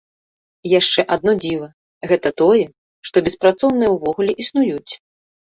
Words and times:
Яшчэ 0.79 1.03
адно 1.15 1.31
дзіва, 1.43 1.67
гэта 2.13 2.27
тое, 2.43 2.65
што 3.11 3.17
беспрацоўныя 3.29 3.89
ўвогуле 3.99 4.33
існуюць. 4.47 4.91